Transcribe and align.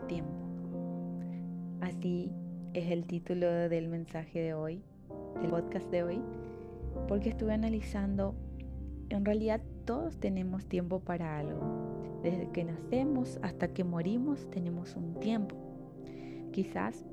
tiempo. 0.00 0.32
Así 1.80 2.30
es 2.72 2.90
el 2.90 3.04
título 3.06 3.46
del 3.68 3.88
mensaje 3.88 4.40
de 4.40 4.54
hoy, 4.54 4.82
del 5.40 5.50
podcast 5.50 5.90
de 5.90 6.02
hoy, 6.02 6.20
porque 7.08 7.30
estuve 7.30 7.52
analizando, 7.52 8.34
en 9.10 9.24
realidad 9.24 9.60
todos 9.84 10.18
tenemos 10.18 10.66
tiempo 10.66 11.00
para 11.00 11.38
algo. 11.38 12.20
Desde 12.22 12.50
que 12.50 12.64
nacemos 12.64 13.38
hasta 13.42 13.68
que 13.68 13.84
morimos 13.84 14.48
tenemos 14.50 14.96
un 14.96 15.20
tiempo. 15.20 15.56
Quizás 16.52 17.04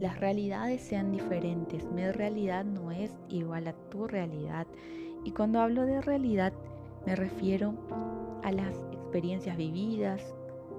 las 0.00 0.18
realidades 0.18 0.80
sean 0.80 1.12
diferentes. 1.12 1.84
Mi 1.92 2.10
realidad 2.10 2.64
no 2.64 2.90
es 2.90 3.12
igual 3.28 3.68
a 3.68 3.74
tu 3.90 4.06
realidad. 4.06 4.66
Y 5.24 5.32
cuando 5.32 5.60
hablo 5.60 5.82
de 5.82 6.00
realidad 6.00 6.52
me 7.06 7.16
refiero 7.16 7.74
a 8.42 8.50
las 8.50 8.76
experiencias 8.92 9.56
vividas, 9.56 10.34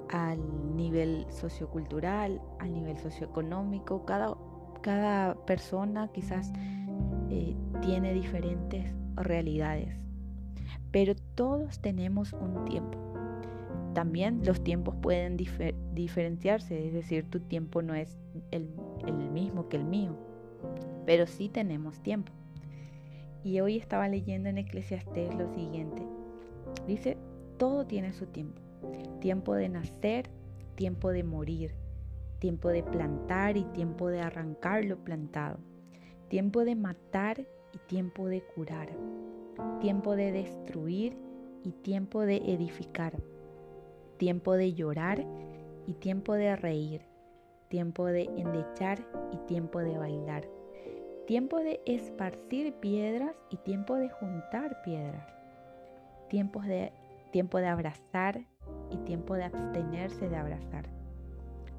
al 0.09 0.39
nivel 0.75 1.25
sociocultural, 1.29 2.41
al 2.59 2.73
nivel 2.73 2.97
socioeconómico. 2.97 4.05
Cada, 4.05 4.35
cada 4.81 5.35
persona 5.45 6.09
quizás 6.13 6.51
eh, 7.29 7.55
tiene 7.81 8.13
diferentes 8.13 8.93
realidades, 9.15 9.95
pero 10.91 11.15
todos 11.35 11.79
tenemos 11.79 12.33
un 12.33 12.65
tiempo. 12.65 12.99
También 13.93 14.41
los 14.43 14.61
tiempos 14.61 14.95
pueden 15.01 15.37
diferenciarse, 15.93 16.87
es 16.87 16.93
decir, 16.93 17.29
tu 17.29 17.39
tiempo 17.39 17.81
no 17.81 17.95
es 17.95 18.17
el, 18.51 18.69
el 19.07 19.13
mismo 19.31 19.69
que 19.69 19.77
el 19.77 19.85
mío, 19.85 20.17
pero 21.05 21.25
sí 21.27 21.47
tenemos 21.47 22.01
tiempo. 22.01 22.33
Y 23.45 23.61
hoy 23.61 23.77
estaba 23.77 24.09
leyendo 24.09 24.49
en 24.49 24.57
Eclesiastés 24.57 25.33
lo 25.35 25.47
siguiente. 25.53 26.01
Dice, 26.87 27.15
todo 27.57 27.85
tiene 27.85 28.11
su 28.11 28.25
tiempo. 28.25 28.64
Tiempo 29.19 29.55
de 29.55 29.69
nacer, 29.69 30.29
tiempo 30.75 31.11
de 31.11 31.23
morir, 31.23 31.75
tiempo 32.39 32.69
de 32.69 32.83
plantar 32.83 33.57
y 33.57 33.63
tiempo 33.65 34.09
de 34.09 34.21
arrancar 34.21 34.85
lo 34.85 34.97
plantado. 34.97 35.59
Tiempo 36.27 36.65
de 36.65 36.75
matar 36.75 37.45
y 37.73 37.77
tiempo 37.87 38.27
de 38.27 38.41
curar. 38.41 38.89
Tiempo 39.79 40.15
de 40.15 40.31
destruir 40.31 41.17
y 41.63 41.71
tiempo 41.71 42.21
de 42.21 42.37
edificar 42.37 43.13
tiempo 44.17 44.53
de 44.53 44.73
llorar 44.73 45.25
y 45.87 45.93
tiempo 45.93 46.33
de 46.33 46.55
reír, 46.55 47.01
tiempo 47.69 48.05
de 48.05 48.23
endechar 48.37 49.05
y 49.31 49.37
tiempo 49.45 49.79
de 49.79 49.97
bailar, 49.97 50.47
tiempo 51.27 51.59
de 51.59 51.81
esparcir 51.85 52.73
piedras 52.75 53.35
y 53.49 53.57
tiempo 53.57 53.95
de 53.95 54.09
juntar 54.09 54.81
piedras, 54.83 55.27
tiempos 56.29 56.65
de, 56.65 56.91
tiempo 57.31 57.57
de 57.57 57.67
abrazar 57.67 58.45
y 58.91 58.97
tiempo 58.97 59.35
de 59.35 59.45
abstenerse 59.45 60.29
de 60.29 60.35
abrazar, 60.35 60.89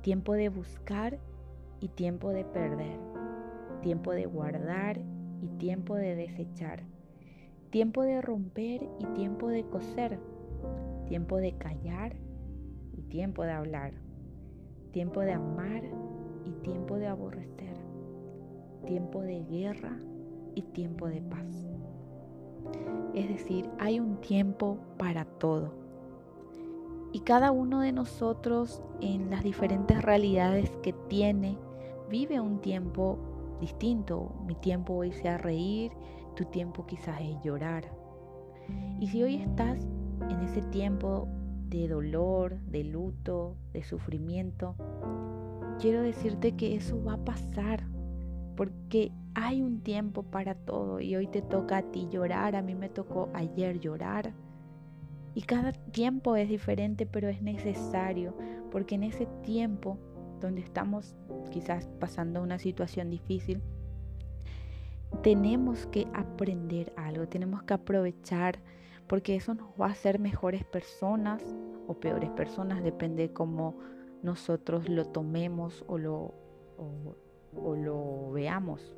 tiempo 0.02 0.34
de 0.34 0.48
buscar 0.48 1.18
y 1.80 1.88
tiempo 1.88 2.30
de 2.30 2.44
perder, 2.44 2.98
tiempo 3.82 4.12
de 4.12 4.26
guardar 4.26 5.00
y 5.40 5.48
tiempo 5.58 5.94
de 5.94 6.14
desechar, 6.14 6.82
tiempo 7.70 8.02
de 8.02 8.20
romper 8.20 8.88
y 8.98 9.06
tiempo 9.14 9.48
de 9.48 9.64
coser, 9.64 10.18
tiempo 11.08 11.36
de 11.36 11.56
callar 11.56 12.16
tiempo 13.08 13.44
de 13.44 13.52
hablar, 13.52 13.92
tiempo 14.92 15.20
de 15.20 15.32
amar 15.32 15.82
y 16.44 16.52
tiempo 16.62 16.96
de 16.96 17.06
aborrecer, 17.06 17.76
tiempo 18.86 19.22
de 19.22 19.42
guerra 19.44 19.98
y 20.54 20.62
tiempo 20.62 21.08
de 21.08 21.20
paz. 21.22 21.66
Es 23.14 23.28
decir, 23.28 23.68
hay 23.78 24.00
un 24.00 24.20
tiempo 24.20 24.78
para 24.98 25.24
todo. 25.24 25.85
Y 27.12 27.20
cada 27.20 27.50
uno 27.50 27.80
de 27.80 27.92
nosotros 27.92 28.82
en 29.00 29.30
las 29.30 29.42
diferentes 29.42 30.02
realidades 30.02 30.70
que 30.82 30.92
tiene, 31.08 31.58
vive 32.10 32.40
un 32.40 32.60
tiempo 32.60 33.18
distinto. 33.60 34.32
Mi 34.46 34.54
tiempo 34.54 34.94
hoy 34.94 35.12
sea 35.12 35.38
reír, 35.38 35.92
tu 36.34 36.44
tiempo 36.44 36.86
quizás 36.86 37.20
es 37.20 37.40
llorar. 37.42 37.90
Y 39.00 39.08
si 39.08 39.22
hoy 39.22 39.36
estás 39.36 39.86
en 40.28 40.40
ese 40.40 40.62
tiempo 40.62 41.28
de 41.68 41.88
dolor, 41.88 42.58
de 42.62 42.84
luto, 42.84 43.56
de 43.72 43.82
sufrimiento, 43.82 44.74
quiero 45.80 46.02
decirte 46.02 46.52
que 46.52 46.76
eso 46.76 47.02
va 47.02 47.14
a 47.14 47.24
pasar, 47.24 47.84
porque 48.56 49.12
hay 49.34 49.62
un 49.62 49.80
tiempo 49.80 50.22
para 50.22 50.54
todo 50.54 51.00
y 51.00 51.14
hoy 51.16 51.26
te 51.26 51.42
toca 51.42 51.78
a 51.78 51.82
ti 51.82 52.08
llorar, 52.10 52.56
a 52.56 52.62
mí 52.62 52.74
me 52.74 52.88
tocó 52.88 53.28
ayer 53.34 53.78
llorar. 53.80 54.32
Y 55.36 55.42
cada 55.42 55.72
tiempo 55.72 56.34
es 56.34 56.48
diferente, 56.48 57.04
pero 57.04 57.28
es 57.28 57.42
necesario, 57.42 58.34
porque 58.70 58.94
en 58.94 59.02
ese 59.02 59.26
tiempo 59.42 59.98
donde 60.40 60.62
estamos 60.62 61.14
quizás 61.50 61.90
pasando 62.00 62.42
una 62.42 62.58
situación 62.58 63.10
difícil, 63.10 63.60
tenemos 65.22 65.84
que 65.88 66.08
aprender 66.14 66.90
algo, 66.96 67.28
tenemos 67.28 67.62
que 67.64 67.74
aprovechar 67.74 68.60
porque 69.08 69.36
eso 69.36 69.52
nos 69.52 69.68
va 69.78 69.88
a 69.88 69.90
hacer 69.90 70.18
mejores 70.18 70.64
personas 70.64 71.44
o 71.86 71.92
peores 72.00 72.30
personas, 72.30 72.82
depende 72.82 73.30
cómo 73.34 73.76
nosotros 74.22 74.88
lo 74.88 75.04
tomemos 75.04 75.84
o 75.86 75.98
lo, 75.98 76.32
o, 76.78 77.76
lo 77.76 78.30
veamos, 78.30 78.96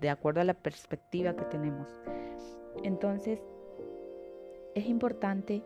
de 0.00 0.10
acuerdo 0.10 0.42
a 0.42 0.44
la 0.44 0.54
perspectiva 0.54 1.34
que 1.34 1.44
tenemos. 1.46 1.88
Entonces, 2.84 3.42
es 4.74 4.86
importante 4.86 5.62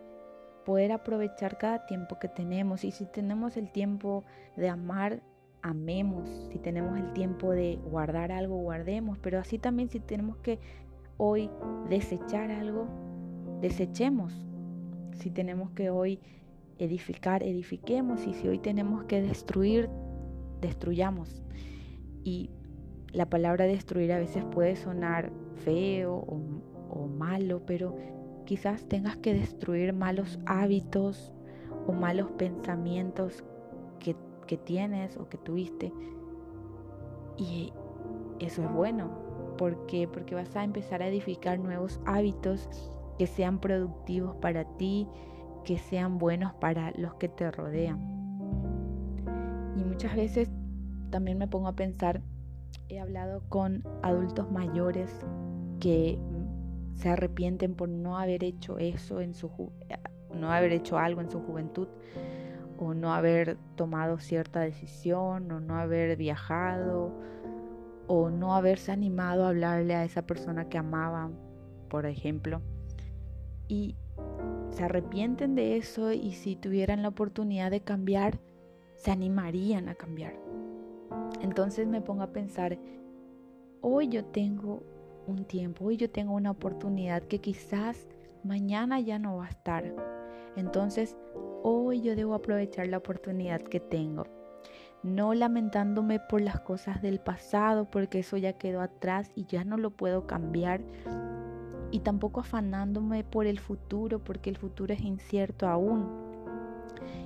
poder 0.64 0.92
aprovechar 0.92 1.58
cada 1.58 1.86
tiempo 1.86 2.18
que 2.18 2.28
tenemos 2.28 2.84
y 2.84 2.90
si 2.90 3.06
tenemos 3.06 3.56
el 3.56 3.70
tiempo 3.70 4.24
de 4.56 4.68
amar, 4.68 5.22
amemos, 5.62 6.28
si 6.50 6.58
tenemos 6.58 6.98
el 6.98 7.12
tiempo 7.12 7.52
de 7.52 7.76
guardar 7.76 8.32
algo, 8.32 8.56
guardemos, 8.56 9.18
pero 9.18 9.38
así 9.38 9.58
también 9.58 9.88
si 9.88 10.00
tenemos 10.00 10.36
que 10.38 10.58
hoy 11.16 11.50
desechar 11.88 12.50
algo, 12.50 12.88
desechemos. 13.60 14.44
Si 15.12 15.30
tenemos 15.30 15.70
que 15.70 15.90
hoy 15.90 16.20
edificar, 16.78 17.42
edifiquemos. 17.42 18.26
Y 18.26 18.34
si 18.34 18.48
hoy 18.48 18.58
tenemos 18.58 19.04
que 19.04 19.22
destruir, 19.22 19.88
destruyamos. 20.60 21.42
Y 22.24 22.50
la 23.12 23.26
palabra 23.26 23.66
destruir 23.66 24.12
a 24.12 24.18
veces 24.18 24.44
puede 24.44 24.76
sonar 24.76 25.32
feo 25.64 26.14
o, 26.16 27.06
malo, 27.06 27.62
pero 27.66 27.96
quizás 28.46 28.84
tengas 28.84 29.16
que 29.18 29.34
destruir 29.34 29.92
malos 29.92 30.38
hábitos 30.46 31.32
o 31.86 31.92
malos 31.92 32.30
pensamientos 32.38 33.44
que, 33.98 34.16
que 34.46 34.56
tienes 34.56 35.18
o 35.18 35.28
que 35.28 35.36
tuviste. 35.36 35.92
Y 37.36 37.72
eso 38.40 38.62
es 38.62 38.72
bueno. 38.72 39.10
¿Por? 39.58 39.76
Porque 40.12 40.34
vas 40.34 40.54
a 40.56 40.64
empezar 40.64 41.02
a 41.02 41.08
edificar 41.08 41.58
nuevos 41.58 42.00
hábitos 42.06 42.68
que 43.18 43.26
sean 43.26 43.58
productivos 43.58 44.36
para 44.36 44.64
ti, 44.76 45.08
que 45.64 45.78
sean 45.78 46.18
buenos 46.18 46.54
para 46.54 46.92
los 46.92 47.14
que 47.14 47.28
te 47.28 47.50
rodean. 47.50 48.00
Y 49.76 49.84
muchas 49.84 50.14
veces 50.14 50.50
también 51.10 51.38
me 51.38 51.48
pongo 51.48 51.68
a 51.68 51.72
pensar, 51.72 52.22
he 52.88 53.00
hablado 53.00 53.42
con 53.48 53.82
adultos 54.02 54.50
mayores 54.50 55.10
que 55.80 56.18
se 56.96 57.08
arrepienten 57.08 57.74
por 57.74 57.88
no 57.88 58.18
haber 58.18 58.44
hecho 58.44 58.78
eso 58.78 59.20
en 59.20 59.34
su 59.34 59.50
no 60.34 60.52
haber 60.52 60.72
hecho 60.72 60.98
algo 60.98 61.20
en 61.20 61.30
su 61.30 61.40
juventud 61.40 61.88
o 62.78 62.92
no 62.92 63.14
haber 63.14 63.56
tomado 63.76 64.18
cierta 64.18 64.60
decisión 64.60 65.50
o 65.50 65.60
no 65.60 65.76
haber 65.76 66.16
viajado 66.16 67.12
o 68.06 68.30
no 68.30 68.54
haberse 68.54 68.92
animado 68.92 69.44
a 69.44 69.48
hablarle 69.48 69.94
a 69.94 70.04
esa 70.04 70.22
persona 70.22 70.68
que 70.68 70.78
amaban, 70.78 71.34
por 71.88 72.06
ejemplo 72.06 72.60
y 73.68 73.96
se 74.70 74.84
arrepienten 74.84 75.54
de 75.54 75.76
eso 75.76 76.12
y 76.12 76.32
si 76.32 76.56
tuvieran 76.56 77.02
la 77.02 77.08
oportunidad 77.08 77.70
de 77.70 77.80
cambiar, 77.80 78.38
se 78.94 79.10
animarían 79.10 79.88
a 79.88 79.94
cambiar. 79.94 80.34
Entonces 81.42 81.86
me 81.86 82.00
pongo 82.00 82.22
a 82.22 82.32
pensar, 82.32 82.78
hoy 83.80 84.08
yo 84.08 84.24
tengo 84.24 84.82
un 85.26 85.44
tiempo, 85.44 85.84
hoy 85.84 85.96
yo 85.96 86.10
tengo 86.10 86.34
una 86.34 86.50
oportunidad 86.50 87.22
que 87.22 87.40
quizás 87.40 88.06
mañana 88.44 89.00
ya 89.00 89.18
no 89.18 89.36
va 89.38 89.46
a 89.46 89.50
estar. 89.50 89.94
Entonces, 90.56 91.16
hoy 91.62 92.00
yo 92.00 92.16
debo 92.16 92.34
aprovechar 92.34 92.86
la 92.86 92.98
oportunidad 92.98 93.60
que 93.60 93.80
tengo. 93.80 94.24
No 95.02 95.34
lamentándome 95.34 96.20
por 96.20 96.40
las 96.40 96.60
cosas 96.60 97.02
del 97.02 97.20
pasado, 97.20 97.90
porque 97.90 98.20
eso 98.20 98.36
ya 98.36 98.54
quedó 98.54 98.80
atrás 98.80 99.30
y 99.34 99.44
ya 99.46 99.64
no 99.64 99.76
lo 99.76 99.90
puedo 99.90 100.26
cambiar, 100.26 100.82
y 101.90 102.00
tampoco 102.00 102.40
afanándome 102.40 103.24
por 103.24 103.46
el 103.46 103.58
futuro 103.58 104.22
porque 104.22 104.50
el 104.50 104.56
futuro 104.56 104.92
es 104.92 105.00
incierto 105.00 105.68
aún 105.68 106.06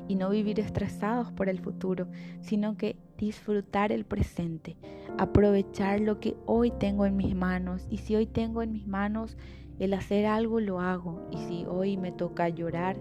y 0.08 0.16
no 0.16 0.30
vivir 0.30 0.60
estresados 0.60 1.32
por 1.32 1.48
el 1.48 1.60
futuro, 1.60 2.08
sino 2.40 2.76
que 2.76 2.96
disfrutar 3.20 3.92
el 3.92 4.06
presente, 4.06 4.76
aprovechar 5.18 6.00
lo 6.00 6.18
que 6.20 6.36
hoy 6.46 6.70
tengo 6.70 7.04
en 7.04 7.16
mis 7.16 7.34
manos 7.34 7.86
y 7.90 7.98
si 7.98 8.16
hoy 8.16 8.26
tengo 8.26 8.62
en 8.62 8.72
mis 8.72 8.86
manos 8.86 9.36
el 9.78 9.92
hacer 9.94 10.24
algo, 10.26 10.58
lo 10.58 10.80
hago 10.80 11.28
y 11.30 11.36
si 11.36 11.66
hoy 11.66 11.98
me 11.98 12.12
toca 12.12 12.48
llorar, 12.48 12.96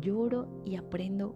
lloro 0.00 0.46
y 0.64 0.76
aprendo 0.76 1.34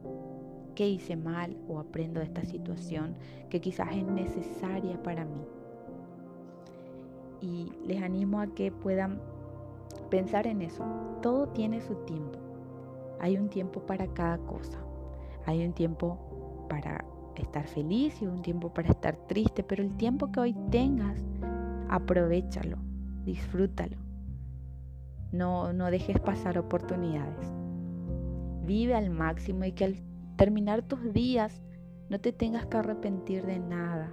qué 0.74 0.86
hice 0.88 1.16
mal 1.16 1.56
o 1.66 1.78
aprendo 1.78 2.20
de 2.20 2.26
esta 2.26 2.44
situación 2.44 3.16
que 3.48 3.60
quizás 3.60 3.88
es 3.92 4.04
necesaria 4.04 5.02
para 5.02 5.24
mí. 5.24 5.42
Y 7.40 7.72
les 7.86 8.02
animo 8.02 8.40
a 8.40 8.48
que 8.48 8.70
puedan 8.70 9.20
pensar 10.10 10.46
en 10.46 10.60
eso. 10.60 10.84
Todo 11.22 11.48
tiene 11.48 11.80
su 11.80 11.94
tiempo. 12.04 12.38
Hay 13.20 13.38
un 13.38 13.48
tiempo 13.48 13.80
para 13.80 14.06
cada 14.08 14.38
cosa. 14.38 14.78
Hay 15.46 15.64
un 15.64 15.72
tiempo 15.72 16.18
para 16.68 17.04
estar 17.42 17.66
feliz 17.66 18.20
y 18.22 18.26
un 18.26 18.42
tiempo 18.42 18.72
para 18.72 18.88
estar 18.88 19.16
triste, 19.26 19.62
pero 19.62 19.82
el 19.82 19.96
tiempo 19.96 20.30
que 20.32 20.40
hoy 20.40 20.56
tengas, 20.70 21.22
aprovechalo, 21.88 22.78
disfrútalo. 23.24 23.96
No, 25.32 25.72
no 25.72 25.90
dejes 25.90 26.20
pasar 26.20 26.58
oportunidades. 26.58 27.46
Vive 28.64 28.94
al 28.94 29.10
máximo 29.10 29.64
y 29.64 29.72
que 29.72 29.84
al 29.84 29.96
terminar 30.36 30.82
tus 30.82 31.12
días 31.12 31.62
no 32.08 32.20
te 32.20 32.32
tengas 32.32 32.66
que 32.66 32.76
arrepentir 32.76 33.44
de 33.44 33.58
nada. 33.58 34.10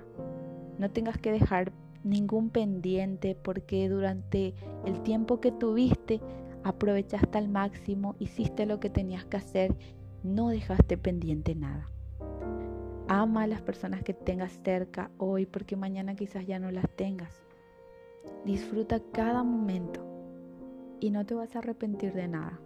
No 0.77 0.89
tengas 0.89 1.17
que 1.17 1.31
dejar 1.31 1.71
ningún 2.03 2.49
pendiente 2.49 3.35
porque 3.35 3.87
durante 3.87 4.55
el 4.85 5.01
tiempo 5.03 5.39
que 5.39 5.51
tuviste 5.51 6.19
aprovechaste 6.63 7.37
al 7.37 7.49
máximo, 7.49 8.15
hiciste 8.19 8.65
lo 8.65 8.79
que 8.79 8.89
tenías 8.89 9.25
que 9.25 9.37
hacer, 9.37 9.75
no 10.23 10.49
dejaste 10.49 10.97
pendiente 10.97 11.55
nada. 11.55 11.89
Ama 13.07 13.43
a 13.43 13.47
las 13.47 13.61
personas 13.61 14.03
que 14.03 14.13
tengas 14.13 14.59
cerca 14.63 15.11
hoy 15.17 15.45
porque 15.45 15.75
mañana 15.75 16.15
quizás 16.15 16.45
ya 16.45 16.59
no 16.59 16.71
las 16.71 16.89
tengas. 16.95 17.43
Disfruta 18.45 19.01
cada 19.11 19.43
momento 19.43 20.05
y 20.99 21.09
no 21.09 21.25
te 21.25 21.33
vas 21.33 21.55
a 21.55 21.59
arrepentir 21.59 22.13
de 22.13 22.27
nada. 22.27 22.59